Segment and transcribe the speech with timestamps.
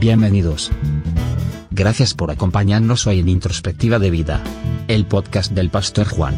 [0.00, 0.70] Bienvenidos.
[1.70, 4.42] Gracias por acompañarnos hoy en Introspectiva de Vida,
[4.88, 6.34] el podcast del Pastor Juan.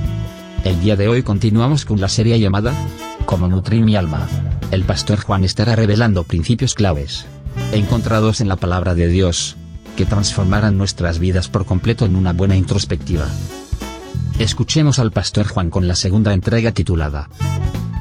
[0.64, 2.74] El día de hoy continuamos con la serie llamada
[3.24, 4.26] Cómo nutrir mi alma.
[4.72, 7.24] El Pastor Juan estará revelando principios claves,
[7.70, 9.54] encontrados en la palabra de Dios,
[9.96, 13.28] que transformarán nuestras vidas por completo en una buena introspectiva.
[14.40, 17.28] Escuchemos al Pastor Juan con la segunda entrega titulada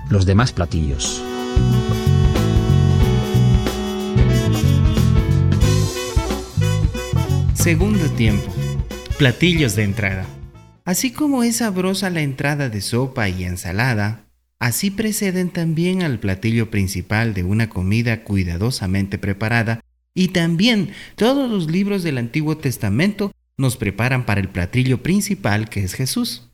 [0.10, 1.22] Los demás platillos.
[7.62, 8.52] Segundo tiempo.
[9.20, 10.26] Platillos de entrada.
[10.84, 14.26] Así como es sabrosa la entrada de sopa y ensalada,
[14.58, 19.80] así preceden también al platillo principal de una comida cuidadosamente preparada
[20.16, 25.84] y también todos los libros del Antiguo Testamento nos preparan para el platillo principal que
[25.84, 26.50] es Jesús.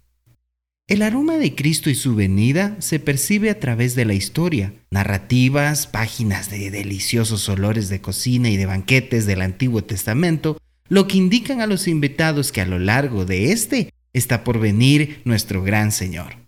[0.87, 5.87] El aroma de Cristo y su venida se percibe a través de la historia, narrativas,
[5.87, 10.57] páginas de deliciosos olores de cocina y de banquetes del Antiguo Testamento,
[10.89, 15.21] lo que indican a los invitados que a lo largo de este está por venir
[15.25, 16.47] nuestro gran Señor.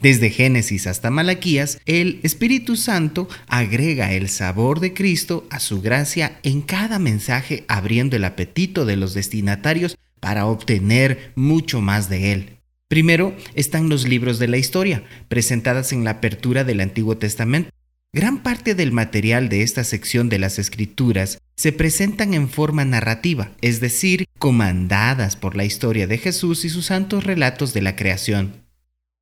[0.00, 6.38] Desde Génesis hasta Malaquías, el Espíritu Santo agrega el sabor de Cristo a su gracia
[6.42, 12.56] en cada mensaje, abriendo el apetito de los destinatarios para obtener mucho más de Él.
[12.88, 17.70] Primero están los libros de la historia, presentadas en la apertura del Antiguo Testamento.
[18.16, 23.50] Gran parte del material de esta sección de las Escrituras se presentan en forma narrativa,
[23.60, 28.62] es decir, comandadas por la historia de Jesús y sus santos relatos de la creación.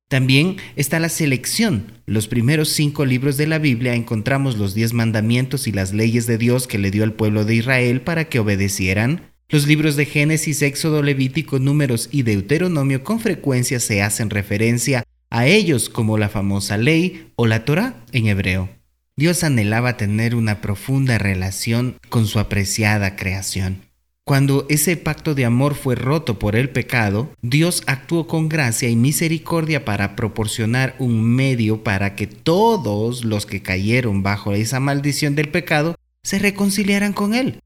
[0.07, 1.91] También está la selección.
[2.05, 6.37] Los primeros cinco libros de la Biblia encontramos los diez mandamientos y las leyes de
[6.37, 9.23] Dios que le dio al pueblo de Israel para que obedecieran.
[9.49, 15.47] Los libros de Génesis, Éxodo, Levítico, Números y Deuteronomio con frecuencia se hacen referencia a
[15.47, 18.69] ellos como la famosa ley o la Torah en hebreo.
[19.17, 23.81] Dios anhelaba tener una profunda relación con su apreciada creación.
[24.25, 28.97] Cuando ese pacto de amor fue roto por el pecado, Dios actuó con gracia y
[28.97, 35.47] misericordia para proporcionar un medio para que todos los que cayeron bajo esa maldición del
[35.47, 37.61] pecado se reconciliaran con Él.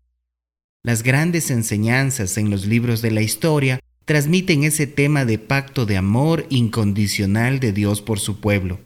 [0.84, 5.97] Las grandes enseñanzas en los libros de la historia transmiten ese tema de pacto de
[5.97, 8.81] amor incondicional de Dios por su pueblo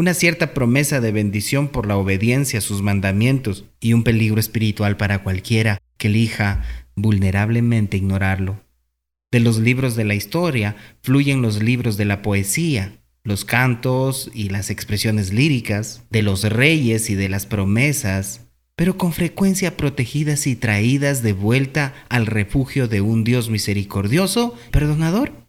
[0.00, 4.96] una cierta promesa de bendición por la obediencia a sus mandamientos y un peligro espiritual
[4.96, 6.62] para cualquiera que elija
[6.96, 8.64] vulnerablemente ignorarlo.
[9.30, 12.94] De los libros de la historia fluyen los libros de la poesía,
[13.24, 18.46] los cantos y las expresiones líricas, de los reyes y de las promesas,
[18.76, 25.39] pero con frecuencia protegidas y traídas de vuelta al refugio de un Dios misericordioso, perdonador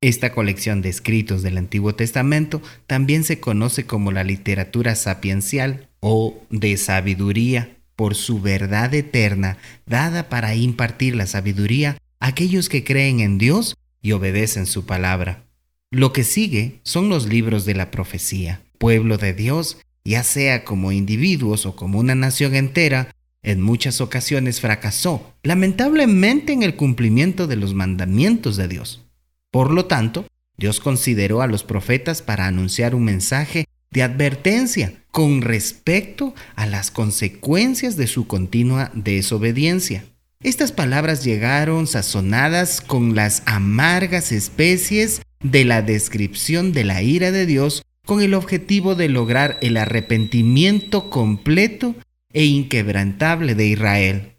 [0.00, 6.42] esta colección de escritos del Antiguo Testamento también se conoce como la literatura sapiencial o
[6.50, 13.20] de sabiduría por su verdad eterna dada para impartir la sabiduría a aquellos que creen
[13.20, 15.44] en Dios y obedecen su palabra.
[15.90, 18.60] Lo que sigue son los libros de la profecía.
[18.78, 24.60] Pueblo de Dios, ya sea como individuos o como una nación entera, en muchas ocasiones
[24.60, 29.05] fracasó, lamentablemente en el cumplimiento de los mandamientos de Dios.
[29.50, 30.26] Por lo tanto,
[30.56, 36.90] Dios consideró a los profetas para anunciar un mensaje de advertencia con respecto a las
[36.90, 40.04] consecuencias de su continua desobediencia.
[40.42, 47.46] Estas palabras llegaron sazonadas con las amargas especies de la descripción de la ira de
[47.46, 51.94] Dios con el objetivo de lograr el arrepentimiento completo
[52.32, 54.32] e inquebrantable de Israel.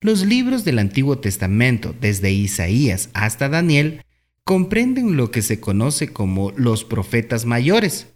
[0.00, 4.03] Los libros del Antiguo Testamento, desde Isaías hasta Daniel,
[4.44, 8.08] comprenden lo que se conoce como los profetas mayores,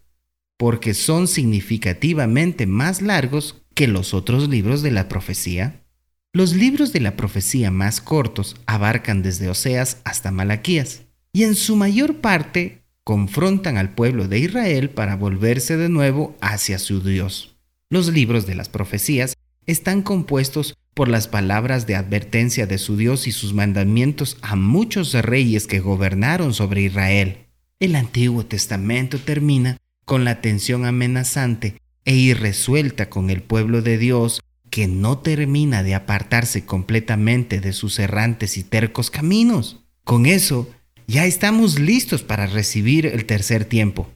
[0.59, 5.85] porque son significativamente más largos que los otros libros de la profecía.
[6.33, 11.03] Los libros de la profecía más cortos abarcan desde Oseas hasta Malaquías,
[11.33, 16.79] y en su mayor parte confrontan al pueblo de Israel para volverse de nuevo hacia
[16.79, 17.57] su Dios.
[17.89, 23.29] Los libros de las profecías están compuestos por las palabras de advertencia de su Dios
[23.29, 27.47] y sus mandamientos a muchos reyes que gobernaron sobre Israel.
[27.79, 34.41] El Antiguo Testamento termina con la tensión amenazante e irresuelta con el pueblo de Dios
[34.71, 39.85] que no termina de apartarse completamente de sus errantes y tercos caminos.
[40.03, 40.69] Con eso,
[41.07, 44.11] ya estamos listos para recibir el tercer tiempo.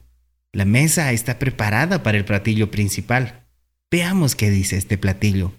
[0.51, 3.45] La mesa está preparada para el platillo principal.
[3.89, 5.53] Veamos qué dice este platillo.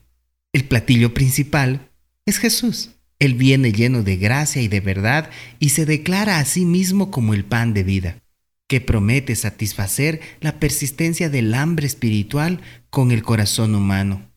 [0.54, 1.90] El platillo principal
[2.26, 2.92] es Jesús.
[3.18, 5.28] Él viene lleno de gracia y de verdad
[5.58, 8.22] y se declara a sí mismo como el pan de vida,
[8.68, 14.30] que promete satisfacer la persistencia del hambre espiritual con el corazón humano.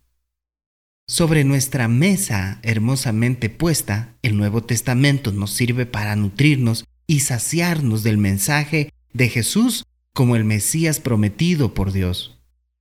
[1.08, 8.18] Sobre nuestra mesa hermosamente puesta, el Nuevo Testamento nos sirve para nutrirnos y saciarnos del
[8.18, 12.37] mensaje de Jesús como el Mesías prometido por Dios.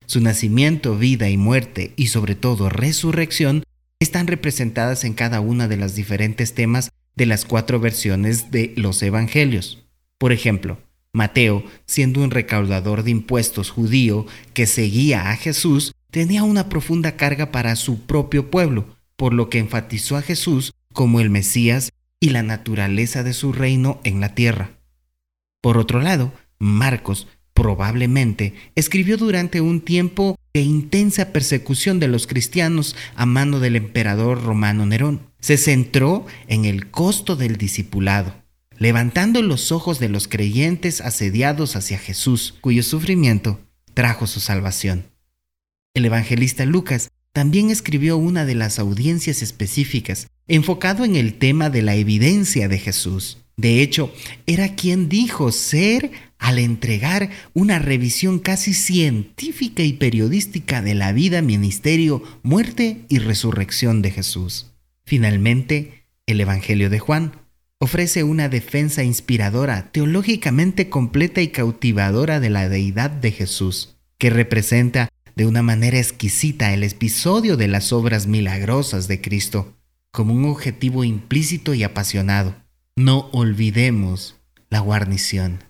[0.07, 3.63] Su nacimiento, vida y muerte, y sobre todo resurrección,
[3.99, 9.03] están representadas en cada una de las diferentes temas de las cuatro versiones de los
[9.03, 9.83] Evangelios.
[10.17, 10.79] Por ejemplo,
[11.11, 17.51] Mateo, siendo un recaudador de impuestos judío que seguía a Jesús, tenía una profunda carga
[17.51, 22.43] para su propio pueblo, por lo que enfatizó a Jesús como el Mesías y la
[22.43, 24.71] naturaleza de su reino en la tierra.
[25.59, 27.27] Por otro lado, Marcos
[27.57, 34.43] probablemente escribió durante un tiempo de intensa persecución de los cristianos a mano del emperador
[34.43, 35.21] romano Nerón.
[35.39, 38.35] Se centró en el costo del discipulado,
[38.77, 43.59] levantando los ojos de los creyentes asediados hacia Jesús, cuyo sufrimiento
[43.95, 45.05] trajo su salvación.
[45.95, 51.81] El evangelista Lucas también escribió una de las audiencias específicas, enfocado en el tema de
[51.81, 53.39] la evidencia de Jesús.
[53.55, 54.13] De hecho,
[54.45, 61.41] era quien dijo ser al entregar una revisión casi científica y periodística de la vida,
[61.41, 64.71] ministerio, muerte y resurrección de Jesús.
[65.05, 67.33] Finalmente, el Evangelio de Juan
[67.79, 75.09] ofrece una defensa inspiradora, teológicamente completa y cautivadora de la deidad de Jesús, que representa
[75.35, 79.75] de una manera exquisita el episodio de las obras milagrosas de Cristo,
[80.11, 82.55] como un objetivo implícito y apasionado.
[82.95, 84.35] No olvidemos
[84.69, 85.66] la guarnición.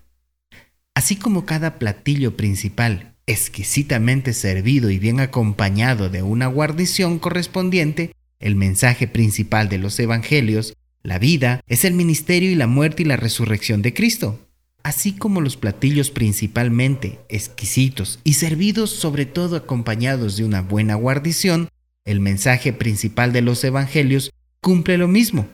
[0.97, 8.55] Así como cada platillo principal, exquisitamente servido y bien acompañado de una guarnición correspondiente, el
[8.55, 10.73] mensaje principal de los evangelios,
[11.03, 14.39] la vida, es el ministerio y la muerte y la resurrección de Cristo
[14.81, 21.69] así como los platillos principalmente exquisitos y servidos sobre todo acompañados de una buena guarnición,
[22.05, 25.47] el mensaje principal de los evangelios cumple lo mismo.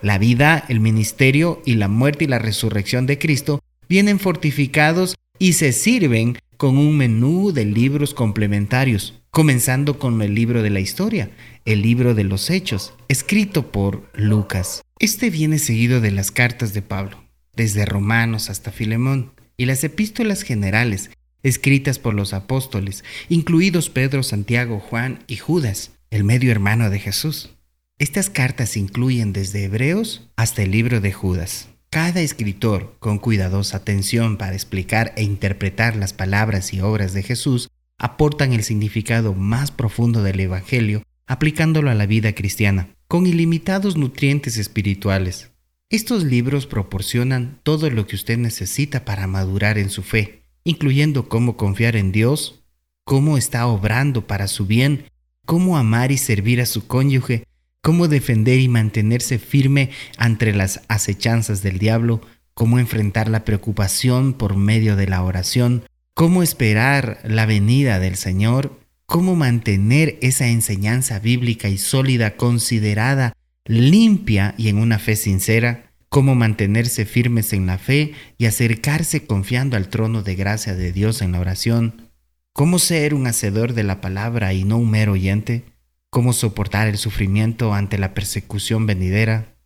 [0.00, 3.60] La vida, el ministerio y la muerte y la resurrección de Cristo
[3.90, 10.62] vienen fortificados y se sirven con un menú de libros complementarios, comenzando con el libro
[10.62, 11.30] de la historia,
[11.64, 14.82] el libro de los hechos, escrito por Lucas.
[15.00, 17.22] Este viene seguido de las cartas de Pablo
[17.54, 21.10] desde Romanos hasta Filemón, y las epístolas generales,
[21.42, 27.50] escritas por los apóstoles, incluidos Pedro, Santiago, Juan y Judas, el medio hermano de Jesús.
[27.98, 31.69] Estas cartas incluyen desde Hebreos hasta el libro de Judas.
[31.92, 37.68] Cada escritor, con cuidadosa atención para explicar e interpretar las palabras y obras de Jesús,
[37.98, 44.56] aportan el significado más profundo del Evangelio aplicándolo a la vida cristiana, con ilimitados nutrientes
[44.56, 45.50] espirituales.
[45.88, 51.56] Estos libros proporcionan todo lo que usted necesita para madurar en su fe, incluyendo cómo
[51.56, 52.62] confiar en Dios,
[53.04, 55.06] cómo está obrando para su bien,
[55.44, 57.44] cómo amar y servir a su cónyuge,
[57.82, 62.20] cómo defender y mantenerse firme ante las acechanzas del diablo,
[62.54, 65.84] cómo enfrentar la preocupación por medio de la oración,
[66.14, 73.32] cómo esperar la venida del Señor, cómo mantener esa enseñanza bíblica y sólida considerada
[73.64, 79.76] limpia y en una fe sincera, cómo mantenerse firmes en la fe y acercarse confiando
[79.76, 82.10] al trono de gracia de Dios en la oración,
[82.52, 85.64] cómo ser un hacedor de la palabra y no un mero oyente,
[86.10, 89.56] cómo soportar el sufrimiento ante la persecución venidera,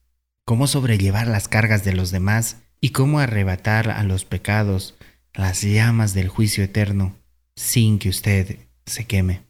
[0.45, 4.95] cómo sobrellevar las cargas de los demás y cómo arrebatar a los pecados
[5.33, 7.17] las llamas del juicio eterno
[7.57, 9.43] sin que usted se queme.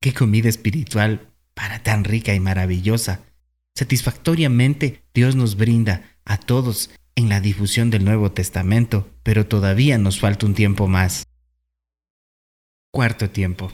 [0.00, 3.20] Qué comida espiritual para tan rica y maravillosa
[3.78, 10.18] Satisfactoriamente Dios nos brinda a todos en la difusión del Nuevo Testamento, pero todavía nos
[10.18, 11.28] falta un tiempo más.
[12.90, 13.70] Cuarto tiempo.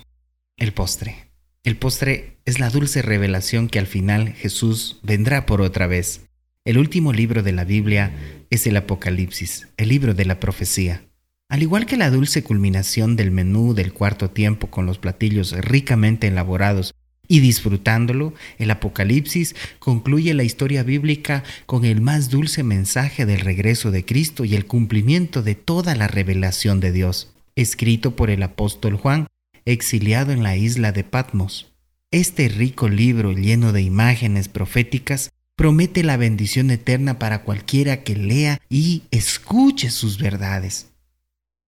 [0.59, 1.34] El postre.
[1.65, 6.27] El postre es la dulce revelación que al final Jesús vendrá por otra vez.
[6.67, 8.13] El último libro de la Biblia
[8.51, 11.07] es el Apocalipsis, el libro de la profecía.
[11.49, 16.27] Al igual que la dulce culminación del menú del cuarto tiempo con los platillos ricamente
[16.27, 16.93] elaborados
[17.29, 23.91] y disfrutándolo, el Apocalipsis concluye la historia bíblica con el más dulce mensaje del regreso
[23.91, 28.97] de Cristo y el cumplimiento de toda la revelación de Dios, escrito por el apóstol
[28.97, 29.29] Juan,
[29.65, 31.73] exiliado en la isla de Patmos.
[32.11, 38.61] Este rico libro lleno de imágenes proféticas promete la bendición eterna para cualquiera que lea
[38.69, 40.93] y escuche sus verdades.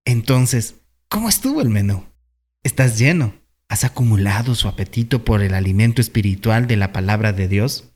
[0.04, 0.76] Entonces,
[1.08, 2.04] ¿cómo estuvo el menú?
[2.62, 3.34] ¿Estás lleno?
[3.68, 7.92] ¿Has acumulado su apetito por el alimento espiritual de la palabra de Dios?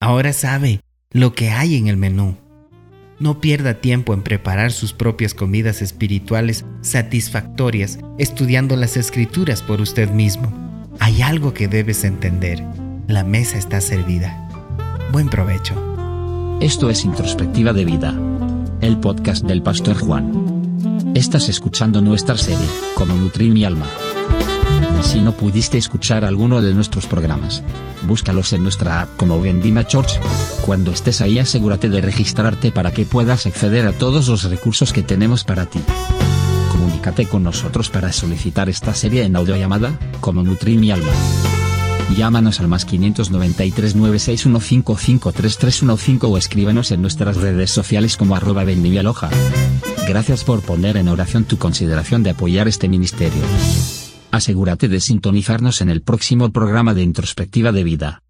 [0.00, 0.80] Ahora sabe
[1.10, 2.36] lo que hay en el menú.
[3.20, 10.10] No pierda tiempo en preparar sus propias comidas espirituales satisfactorias estudiando las escrituras por usted
[10.10, 10.52] mismo.
[11.00, 12.62] hay algo que debes entender.
[13.08, 14.48] La mesa está servida.
[15.12, 15.74] Buen provecho.
[16.60, 18.18] Esto es Introspectiva de Vida.
[18.80, 21.12] El podcast del Pastor Juan.
[21.14, 22.66] Estás escuchando nuestra serie,
[22.96, 23.86] Como Nutrir mi alma.
[25.02, 27.62] Si no pudiste escuchar alguno de nuestros programas,
[28.06, 30.20] búscalos en nuestra app como Vendima Church.
[30.62, 35.02] Cuando estés ahí asegúrate de registrarte para que puedas acceder a todos los recursos que
[35.02, 35.80] tenemos para ti.
[36.72, 41.12] Comunícate con nosotros para solicitar esta serie en audio llamada, como Nutrir mi alma.
[42.16, 49.30] Llámanos al más 593 961553315 o escríbanos en nuestras redes sociales como arroba Aloha.
[50.06, 53.42] Gracias por poner en oración tu consideración de apoyar este ministerio.
[54.34, 58.23] Asegúrate de sintonizarnos en el próximo programa de Introspectiva de Vida.